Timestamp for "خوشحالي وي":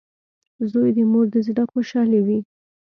1.71-2.39